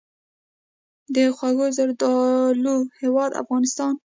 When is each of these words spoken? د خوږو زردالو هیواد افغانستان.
د 1.15 1.17
خوږو 1.37 1.67
زردالو 1.77 2.75
هیواد 3.01 3.31
افغانستان. 3.41 3.93